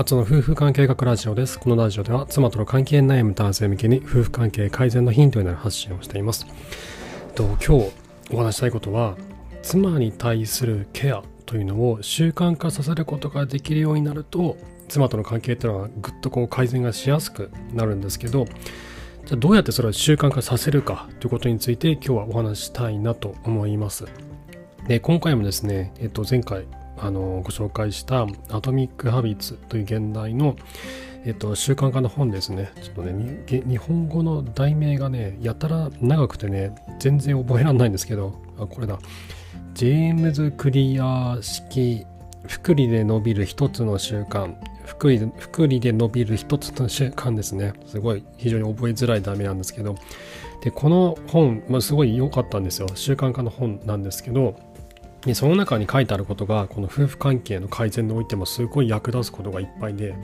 [0.00, 1.58] あつの夫婦関係学ラジオです。
[1.58, 6.46] このラジオでは妻との関係悩む男性向けに夫婦関係改善のヒントになる発信をしています。
[7.34, 7.92] と今日
[8.32, 9.18] お話したいことは
[9.60, 14.56] 妻に対するケアというのを習慣化させることができるようになると
[14.88, 18.46] 妻との関係っていうのはぐっとこう改善がしやすくなるんですけど
[19.26, 24.06] じゃどうやってそれを習慣化させるかということについて今日はお話したいなと思います。
[24.88, 26.64] で今回もですね、えっと、前回
[27.02, 30.56] あのご紹介したアトミック・ハビッツという現代の、
[31.24, 32.70] えっと、習慣化の本ですね。
[32.82, 38.98] ちょっとね、日本語の題名がね、やたら長くてね、全然覚えられないんですけど、あ、これだ。
[39.74, 42.04] ジェームズ・クリア式、
[42.46, 44.54] 福利で伸びる一つの習慣。
[44.84, 47.72] 福利福利で伸びる一つの習慣ですね。
[47.86, 49.94] すごい非常に覚えづらい題名なんですけど。
[50.62, 52.88] で、この本、まあ、すごい良かったんですよ。
[52.94, 54.56] 習慣化の本なんですけど、
[55.26, 60.14] でその中に書いてあることがこの夫婦関係の改善においてもすごい役立つことがいっぱいで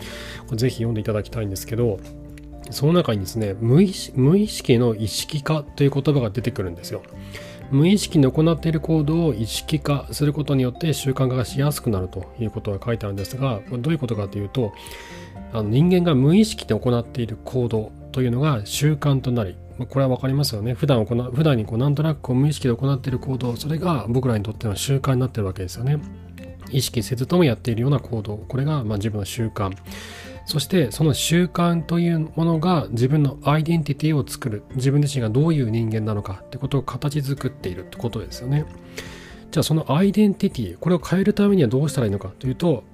[0.52, 2.00] ぜひ読んでいただきたいんですけど
[2.70, 7.02] その中にですね無意識無意識の意識化という言葉が出てくるんですよ。
[7.70, 14.72] 無意識に行っている行動を意識化することによって習慣化がしやすくなるということが書いてあるんですがどういうことかというと
[15.52, 20.74] あの人間が無意識で行っている行動というのが習慣となりまこれは分かりますよね。
[20.74, 25.98] 普段行普段にこうなんとなくこう無意識で行っている行動それが僕らにとっての習慣になってるわけですよね。
[26.70, 28.36] 意識せずともやっているような行動。
[28.36, 29.72] これがま自分の習慣。
[30.46, 34.62] そしてその習慣というものが自分のアイデンティティを作る。
[34.74, 36.40] 自分自身がどういう人間なのか。
[36.44, 37.84] ってことを形作っている。
[37.84, 38.64] ってことですよね。
[39.50, 42.84] じゃあそのアイデンティティこれを変えるためにはどうしたらいいのかというと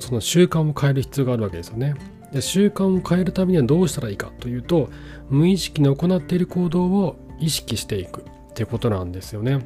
[0.00, 1.94] その習慣を変える必要があるわけですよね。
[2.32, 4.90] で習慣を変えるためにはどうしたらいいかというと
[5.30, 9.60] 無意識に行っている行動を意識していくってことなんですよね。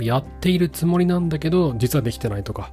[0.00, 2.72] やっているつもりなんだけど実はできてないとか。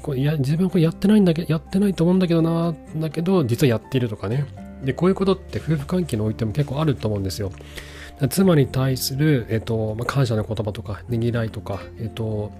[0.00, 4.46] こや自分はこれやってないんだけどやってないと思うんだけどなだけど実はやっているとかね。
[4.84, 7.50] でこういうことって夫婦関係においても結構あると思うんですよ。
[8.30, 12.52] 妻に対する、えっとまあ、感謝の言葉とかねぎらいとか、えっと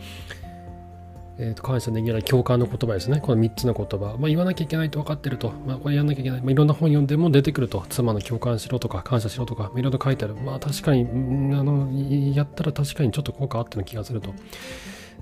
[1.45, 3.21] えーと、感謝できない共感の言葉ですね。
[3.21, 4.17] この3つの言葉。
[4.17, 5.51] まあ、言わなきゃいけないと分かってると。
[5.67, 6.41] まあ、これやんなきゃいけない。
[6.41, 7.85] まあ、いろんな本読んでも出てくると。
[7.89, 10.37] 妻の共感しろとか、感謝しろとか、いろいろ書いてある。
[10.37, 11.89] まあ、確かに、あの、
[12.33, 14.33] やったら確かにちょっと効果あってる気がすると。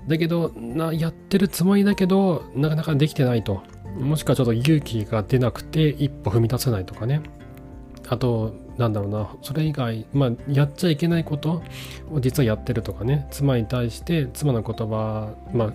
[0.07, 3.63] だけどな、やってるつもりだけど、なかなかできてないと。
[3.99, 7.21] もしくはちょっと勇気が出なくて、一歩踏み出せないとかね。
[8.09, 11.61] あと、なんだろうな、それ以外、まあ、やっちゃいけないこと
[12.11, 15.73] を実はやってるとかね、妻に対して妻の言葉、まあ、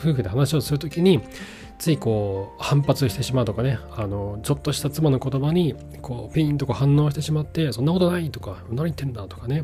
[0.00, 1.20] 夫婦で話をするときに、
[1.78, 9.62] ついこう反発してしまうとかね、あの、ちょっとした妻の言葉に、こう、ピンとこう反応してしまって、そんなことないとか、何言ってんだとかね、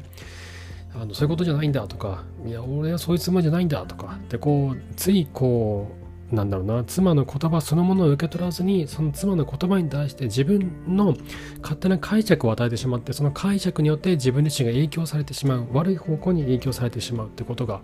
[0.95, 6.02] あのそういうことじゃないんだとか、いや、俺はそういうつもりじゃないんだとか、で、こう、ついこう、
[6.33, 11.15] なんだろうな妻の言葉そのものを受け取らずにその妻の言葉に対して自分の
[11.61, 17.83] 勝手な解釈を与えてしまってその解釈によって自分自身が影響されてしまう悪い方向に影響されてしまうってことが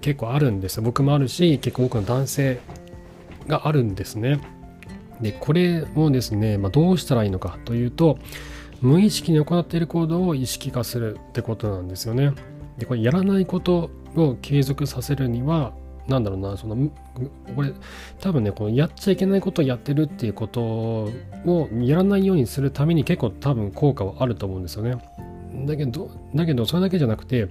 [0.00, 2.60] 結構あるんです僕もあるし結構多くの男性
[3.48, 4.40] があるんですね。
[5.20, 8.18] でこれをですね、まあ、どうしたらいいのかというと
[8.80, 12.32] 無意識に行っている行動を意識化するってことなんですよね。
[12.78, 15.72] でこれやらないことを継続させるには
[16.08, 16.76] なんだろうな、その、
[17.54, 17.72] これ、
[18.20, 21.10] 多分ね、このやっちゃいけないことをやってるっていうことを
[21.80, 24.96] やらないようにするために結構多分効果はあると思うんですよね。
[25.66, 27.48] だけど、だけど、それだけじゃなくて、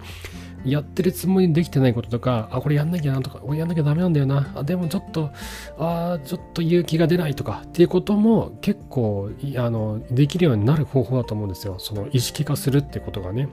[0.66, 5.31] やってるつもりにできてないこととか、あ、これやんなきゃなとか、俺やんなきゃダメなんだよな、あ、でもちょっと、
[5.78, 11.75] あちょっと勇気が出ないとかっていうことも結構、あの、できるようになる方法だと思うんですよ。
[11.80, 13.50] その意識化するってことがね。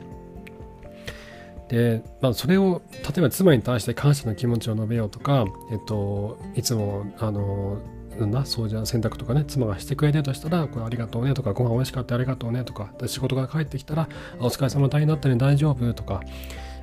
[1.70, 7.78] で、まあ、それを例えば妻に対して感謝の気持ちを述べようとか、えっと、いつもあの
[8.18, 14.08] なんだ掃除や洗濯とかね妻がしてくれてるとしたらこれありがとうねとかご飯美味しかったありがとうねとか仕事から帰ってきたら
[14.40, 16.20] お疲れ様大変だったね大丈夫とか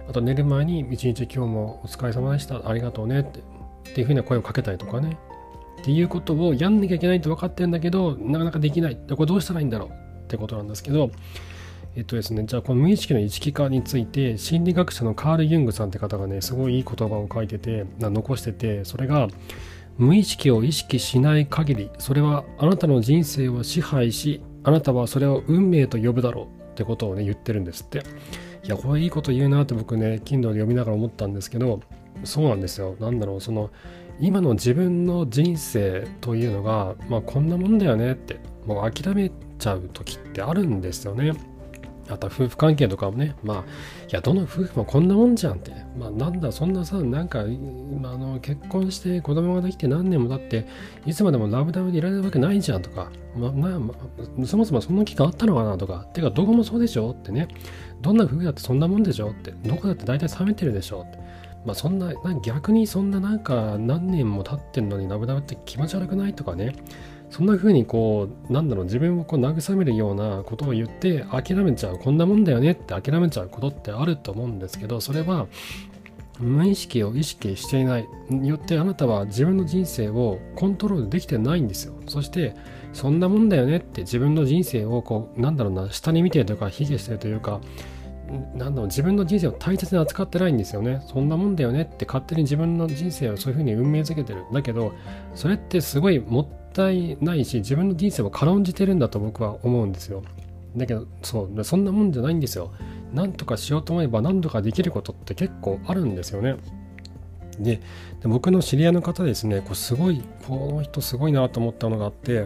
[0.10, 5.18] あと寝る前に一日今日もお疲れ様でしたありがとうねってっていうふうな声をかけたりとかね。
[5.82, 8.96] っていうことをやんなきゃいけないって分かってるんだけどなかなかできない。
[8.96, 11.12] これどうしたらいいんだろうってことなんですけど
[11.96, 19.28] えっとですね、じゃあこの無意識の意識化について心理学者のカール・ユングさんって方がねすごいいい言葉を書いてて残しててそれが
[19.98, 28.04] 無意識を意識しない限りそれはあなたの人生を支配しあなたはそれを運命と呼ぶだろうってことをね言ってるんですって。
[28.64, 31.80] いやこれいいこと言うなって僕ね Kindle で読みながら思ったんですけど
[32.26, 32.96] そうなんですよ。
[33.00, 33.72] なんだろうその
[34.20, 41.32] 今の自分の人生というのがまあこんなもんだよねってもう諦めちゃう時ってあるんですよね。
[42.10, 43.64] あとは夫婦関係とかもね、まあ、い
[44.12, 45.72] や、どの夫婦もこんなもんじゃんって。
[45.98, 50.68] まあ、なんだ、そんなさ、なんか、あの結婚して子供ができて何年も経って、
[51.06, 53.94] いつまでもラブダブでいられるわけないじゃんとか、まあ、ま
[54.42, 57.48] あ、そもそもそんな期間あったのかなとか、てか、どこもそうでしょってね、
[58.02, 61.18] どんな夫婦だってそんなもんでしょって、どこだって大体冷めてるでしょって。
[61.66, 62.14] まあ、そんな、
[62.44, 66.74] 逆にそんななんか何年も経ってんのにラブダブって気持ち悪くないとかね、
[67.30, 75.48] そんな風にこうなんだろう自分をこう慰めるようなことを言って諦めちゃうこんなもんだよねって諦めちゃうことってあると思うんですけどそれは
[76.40, 78.08] 無意識を意識していない。
[78.30, 81.96] によってあなたは自分の人生をコントロールできてないんですよ。
[82.08, 82.56] そして
[82.94, 87.60] そんなもんだよねって自分の人生をこうなんだろうな下に見てるというか卑下してるというか
[88.56, 91.02] なんだろう自分の人生を大切に扱ってないんですよね。
[91.08, 94.44] そんなもんだよねって勝手に自分の人生をそういうふうに運命づけてる。
[94.54, 94.94] だけど
[95.34, 96.48] それってすごいもっ
[96.78, 100.24] たいないし自分の人生を軽んじてるんだと僕は思うんですよ。
[100.76, 102.72] だけどそうそんなもんじゃないんですよ。
[103.14, 106.58] なんとかしようと思えば何とかできることって結構あるんですよね。
[107.60, 107.82] で
[108.24, 112.46] 僕の知り合いの方ですねこうすごいこの人すごいなと思ったのがあって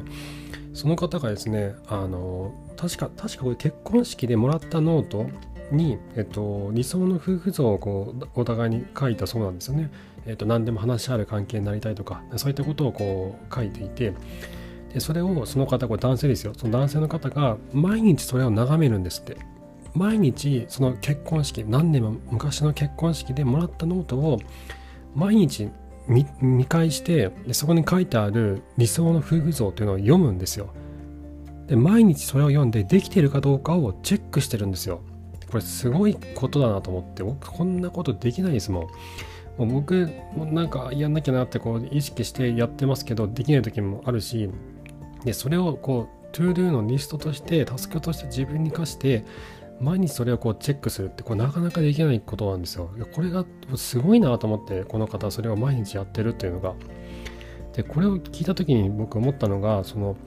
[0.74, 5.28] その方がですねあの確か確かこれ結婚式でもらったノート
[5.72, 9.92] に、えっと、理想の夫婦像をこうお互いに書いたそうなんですよね。
[10.26, 14.14] えっと、何でも話し合う関係になりたいとかそういったことをこう書いていて
[14.94, 16.54] でそれをその方これ男性ですよ。
[16.56, 19.38] その男性の方が毎日それを眺めるんですって。
[19.94, 24.40] 毎日その結婚式何年も昔の結婚式でもらったノートを
[25.16, 25.70] 毎日
[26.42, 30.74] 見返してでそこに書いてある理想の夫婦像っていうのを読むんですよ。
[31.68, 35.02] で毎日それを読んでできているかどうかをチェックしてるんですよ。
[35.50, 38.88] これすごいことだなと思って僕こんなことできないですもん。
[39.58, 44.50] もう僕もなんかやんなきゃなってこう意識してやってますけどできない時もあるし
[45.24, 49.26] でそれをこう ToDo のリストとしてタスクとして自分に課して
[49.80, 52.92] 毎日それをこうチェックするってこうなかなかできないことなんですよ。
[53.14, 53.46] これが
[53.76, 56.76] すごいなと思ってこの方それを毎日やってるっていうのが。
[57.74, 60.18] でこれを聞いた時に僕思ったのがその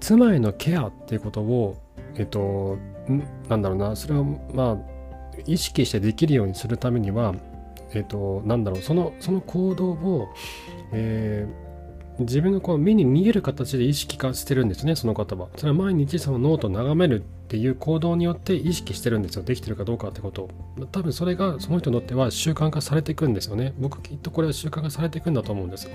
[0.00, 1.76] 妻へのケアっていうことを
[2.14, 2.78] えっと
[3.48, 4.78] なんだろうなそれをまあ
[5.46, 7.34] 意識してできるようにするためには
[7.94, 10.28] えっとなんだろうそのその行動を、
[10.92, 19.42] えー、自分のこう目に見える形で意識化してるんですねその方はそれは毎日そのノートを眺めるっていう行動によって意識してるんですよ。
[19.42, 20.48] できてるかどうかってこと
[20.92, 23.74] 多分それがその人にとっては習慣化されていくんですよね。
[23.78, 25.88] 僕きっとこれは習慣化されていくんだと思うんです。
[25.88, 25.94] で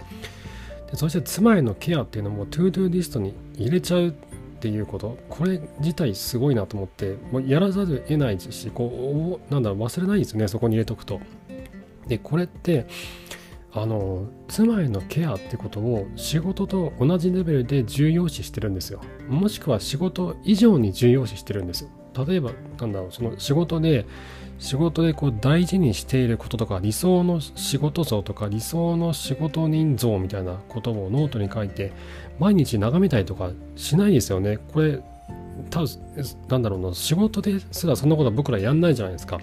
[0.95, 4.11] そして妻へのケアっていうのも ToDo リストに入れちゃうっ
[4.59, 5.17] ていうこと。
[5.29, 11.21] これ自体すごいなと思ってもうやらざるを得ないしこうなんだろう忘れないですねそこに入れとくと。
[12.07, 12.87] でこれって
[13.73, 21.87] あの妻へのケアってことを仕事と同じレベルで重要視してるんですよもしくは仕事以上に重要視してるんです
[22.25, 24.05] 例えばなんだろうその仕事で
[24.57, 31.91] 仕事でこう大事にしていることとか理想の仕事像とか理想の仕事人像みたいなことをノートに書いて
[32.39, 34.57] 毎日眺めたりとかしないですよね。
[34.73, 35.01] これ
[35.69, 35.87] 多分
[36.47, 39.39] なんだろうな仕事ですらそんなことは僕らやんないじゃないですか。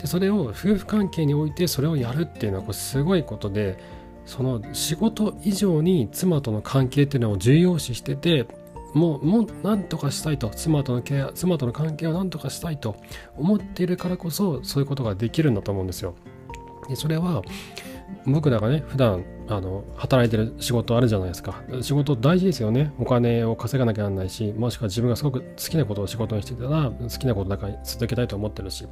[0.00, 3.78] でそれを夫婦関係においてそれをやるっていうのはこれすごいことで
[4.24, 8.46] その仕事以上に妻との関係っていうのを重要視してて
[8.96, 12.96] もう、もう、なんとかしたいと、妻とのケア、妻との関係をなんとかしたいと
[13.36, 16.14] 思っているからこそ、そういうことができるんだと思うんですよ。
[16.88, 17.42] で、それは、
[18.24, 21.62] 僕らがね、普段、あの、働いてる仕事あるじゃないですか。
[21.82, 22.92] 仕事大事ですよね。
[22.98, 28.86] お金を稼がなきゃならないし、もしくは自分がすごく好きなことを仕事にしてたら、好きなことだから続けたいと思ってるし、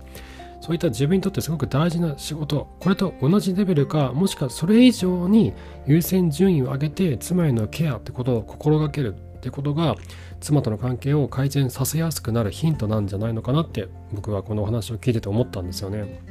[0.65, 5.53] そういった自分にとってすごく大事な仕事、これと同じレベルか、もしくはそれ以上に
[5.87, 9.97] 優先順位を上げて、妻へのケアってことを心がけるってことが
[10.41, 16.23] 妻との関係を改善させやすくなるヒントなんじゃないのかなって僕はこのお話を聞いてて思ったんですよね。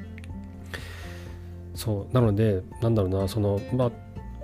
[1.76, 3.92] そうなのでなんだろうなそのまあ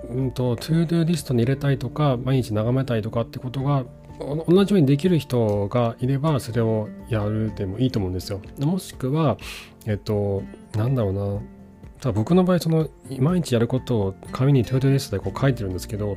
[0.08, 3.84] うんと ToDo リストに入れたいとか毎日眺めたいとかってことが
[4.20, 8.40] 同じようにできる人がいればそれをやるでもいいと思うんですよ。
[8.60, 9.36] もしくは
[9.86, 10.42] えっと
[10.74, 11.40] なんだろうな
[12.00, 16.16] ただ僕の場合その毎日やることを紙に ToDo リストでこう書いてるんですけど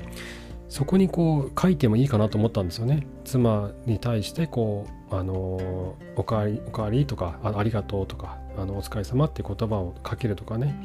[0.74, 3.06] そこにこう書いてもいいかなと思ったんですよね。
[3.26, 10.76] 妻に対してこう、あのおかわり、おかわりとかあ、ありがとうとか、あのお疲れ様って言葉をかけるとかね。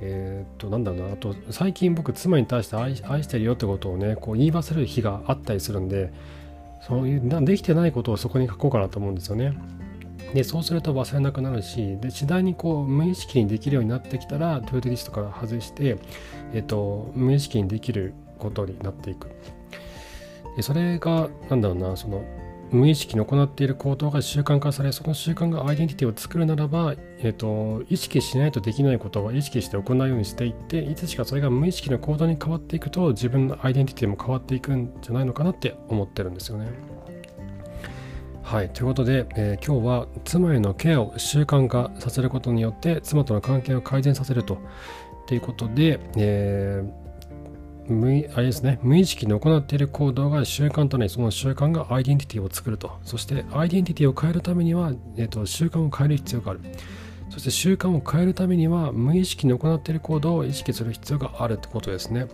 [0.00, 6.12] えー、っと、なんだろうな、あと、最近僕、妻に対して愛愛してるよってことをね、こう言い忘れる日があったりするんで、
[6.80, 9.56] そういう、できてないことをそこに書こうかなと思うんですよね。
[10.34, 15.98] で、そうすると忘れなくなるし、で、次第にこう、無意識にできるようになってきたら、 ToDo リストから外して、
[16.54, 19.30] えっと、無意識にできることになっていく。
[20.56, 22.24] でそれが、なんだろうな、その、
[22.72, 36.66] 無意識に行っている行動が習慣化されその習慣がアイデンティティを作るならば、えーと、意識しないとできないことは意識して行うようにしていっていつしかそれが無意識の行動に変わっていくと自分のアイデンティティも変わっていくんじゃないのかなって思ってるんですよね。
[38.52, 44.58] はい、ということで、えー、今日は妻へのケアを習慣化させることによって妻との関係を改善させると
[45.30, 47.02] いうことで、えー
[47.88, 52.92] 無あれですね、無意識に行っている行動が習慣となり、その習慣がアイデンティティを作ると。
[53.02, 56.60] そして、アイデンティティを変えるためには、えーと、習慣を変える必要がある。
[57.32, 62.26] そして習慣を変えるためには無意識に行っている行動を意識する必要があるってことですね。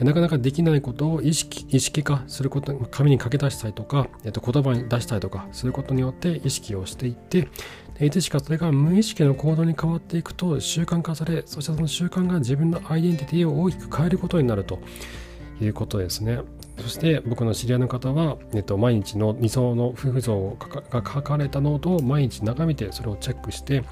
[0.00, 7.48] なかなかできないことを意識意識化すること、紙に書き出したりとか、えっと、言葉に出したりとかすることによって意識をしていって、
[8.00, 14.78] いつしかそれが無意識の行動に変わっていくと習慣化され、そしてその習慣が自分のアイデンティティを大きく変えることになると
[15.60, 16.40] いうことですね。
[16.78, 20.56] そして僕の知り合いの方は、えっと、毎日の理想の夫婦像
[20.90, 23.84] が書かれたノートを毎日眺めてそれをチェックして、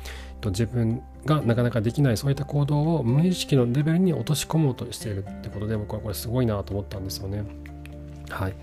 [0.42, 7.44] と、自分がなかなかできないそういった行動を無意識のレベルに落とし込もうとしているってことで僕はこれすごいなと思ったんですよね。
[8.28, 8.54] はい。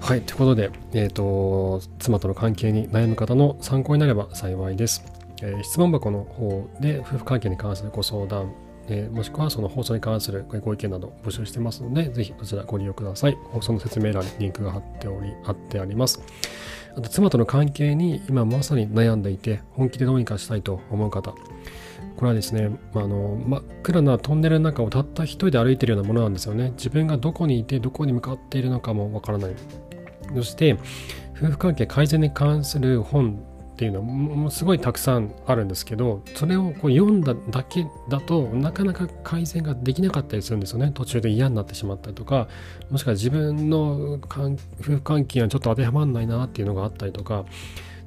[0.00, 5.04] はい、ということで、えっ、ー、と、妻との関係に悩む方の参考になれば幸いです。
[5.42, 8.52] えー、質問箱の方で夫婦関係に関するご相談、
[8.88, 13.38] えー、もしくはその放送に関するご意見など募集してますので、ぜひこちらご利用ください。
[13.52, 16.20] 放送の説明欄にリンクが貼っており、貼ってあります。
[16.96, 21.32] あと、妻との関係に今まさに悩んでいて、本気でどうにかしたいと思う方、
[22.16, 26.70] これはですね、あの真っ暗なトンネルの中をたった一人で歩いているようなものなんですよね。
[26.72, 29.52] 自分がどこにいてどこに向かっているのかもわからない。
[30.34, 30.76] そして、
[31.36, 40.92] 夫婦関係改善に関する本っていうのはもうすごいたくさんあるんですけどそれをこう読んだだけだとなかなか改善ができなかったりするんですよね。
[40.94, 42.48] 途中で嫌になってしまったりとか
[42.90, 47.44] もしくは自分の夫婦関係がちょっと当てはまらないなっていうのがあったりとか。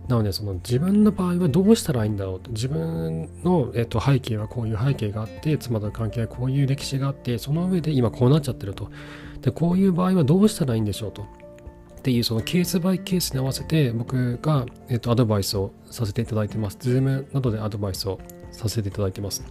[0.08, 2.52] なのでその自分の場合はどうしたらいいんだろうと。
[2.52, 8.92] 自分の、えっと、背景はこういう背景があって妻との関係はこういう歴史があってその上で今こうなっちゃってると。
[9.42, 11.26] でこういう場合はどうしたらいいんでしょうと。
[12.06, 16.78] っていうそのケースバイケースに合わせて僕が、えっと、アドバイスをさせていただいてます。
[16.78, 18.20] Zoom などでアドバイスを
[18.52, 19.44] させていただいてます。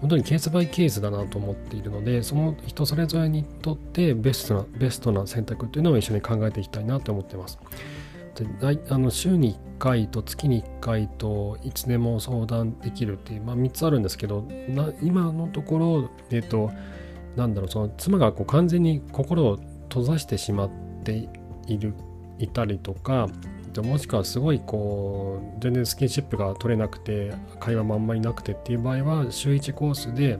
[0.00, 7.58] 本当にケースバイケースだなと思っているので、その人それぞれにとってベストな、ベストな選択っていうのを一緒に考えていきたいなと思ってます。
[8.36, 8.46] で
[8.88, 14.46] あの週に1回と月に1回といつでも相談できるっていう、まあ、3つあるんですけど、
[15.02, 16.70] 今のところ、えっ、と、
[17.34, 20.70] なんだろう、その妻がこう完全に心を閉ざしてしまっ
[21.02, 21.28] て
[21.74, 21.94] いる
[22.38, 23.28] いたりとか
[23.78, 30.38] もしくはすごいこう全然スキンシップが取れなくて会話もあんまりなくてっていう場合は週1コースで、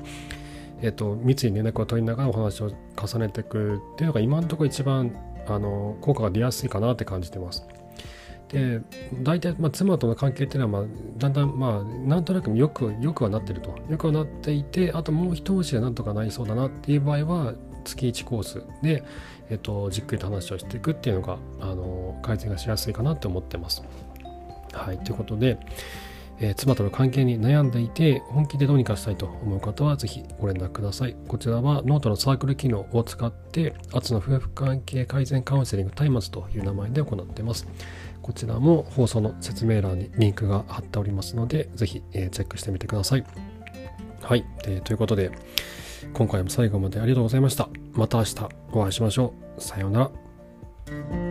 [0.82, 5.14] えっと、密に連絡を取りながらお話を重ねていくっていうのが今のところ一番
[5.46, 7.66] あの効果が出やすいかなって感じてます。
[8.48, 8.80] で
[9.22, 19.02] 大体、まあ、妻との関係っていうのは、まあ、だんだんまあなんとなくよくよくはなってるとよくはなっていてあともう一押しでなんとかなりそうだなっていう場合は月1コースで、
[19.50, 23.82] えっと、じっくりと話をしていくっていうのがあの改善がしやすいかなと思ってます。
[24.72, 25.58] はい、ということで、
[26.38, 31.16] えー、妻との関係に悩んでいて本気でどうにかしたいと思う方はぜひご連絡ください。
[31.28, 37.66] こちらはノートのサークル機能を使ってアツの夫婦関係改善カウンセリング松明という名前で行っています。
[38.22, 43.24] こちらも放送の説明欄にリンクが貼っておりますのでぜひ、えー、チェックしてみてください。
[44.22, 45.30] はい、えー、ということで
[46.12, 47.68] 今回も最後までありがとうございました。
[47.92, 49.60] また明日お会いしましょう。
[49.60, 51.29] さようなら。